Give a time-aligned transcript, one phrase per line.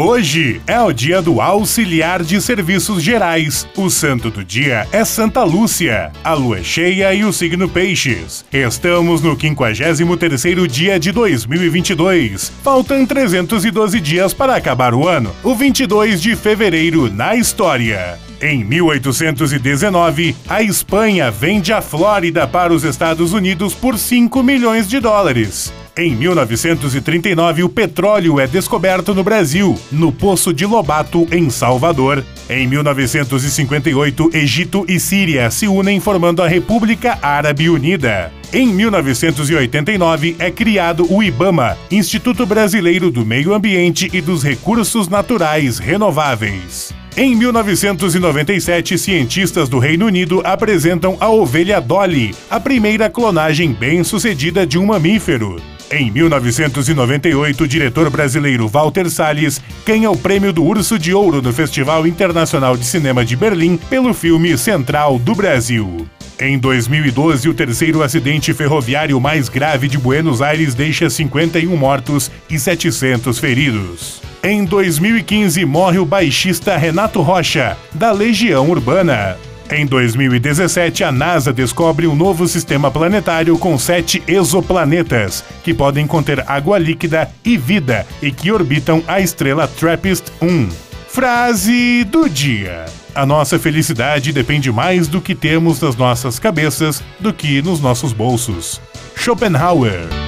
[0.00, 3.66] Hoje é o dia do auxiliar de serviços gerais.
[3.76, 6.12] O santo do dia é Santa Lúcia.
[6.22, 8.44] A lua é cheia e o signo Peixes.
[8.52, 12.52] Estamos no 53º dia de 2022.
[12.62, 15.34] Faltam 312 dias para acabar o ano.
[15.42, 18.20] O 22 de fevereiro na história.
[18.40, 25.00] Em 1819, a Espanha vende a Flórida para os Estados Unidos por 5 milhões de
[25.00, 25.72] dólares.
[25.98, 32.24] Em 1939, o petróleo é descoberto no Brasil, no Poço de Lobato, em Salvador.
[32.48, 38.32] Em 1958, Egito e Síria se unem formando a República Árabe Unida.
[38.52, 45.80] Em 1989, é criado o IBAMA, Instituto Brasileiro do Meio Ambiente e dos Recursos Naturais
[45.80, 46.94] Renováveis.
[47.18, 54.78] Em 1997, cientistas do Reino Unido apresentam a ovelha Dolly, a primeira clonagem bem-sucedida de
[54.78, 55.60] um mamífero.
[55.90, 61.52] Em 1998, o diretor brasileiro Walter Salles ganha o prêmio do Urso de Ouro no
[61.52, 66.06] Festival Internacional de Cinema de Berlim pelo filme Central do Brasil.
[66.38, 72.56] Em 2012, o terceiro acidente ferroviário mais grave de Buenos Aires deixa 51 mortos e
[72.60, 74.27] 700 feridos.
[74.42, 79.36] Em 2015, morre o baixista Renato Rocha, da Legião Urbana.
[79.68, 86.44] Em 2017, a NASA descobre um novo sistema planetário com sete exoplanetas, que podem conter
[86.48, 90.70] água líquida e vida e que orbitam a estrela TRAPPIST-1.
[91.08, 92.86] Frase do dia.
[93.14, 98.12] A nossa felicidade depende mais do que temos nas nossas cabeças do que nos nossos
[98.12, 98.80] bolsos.
[99.16, 100.27] Schopenhauer.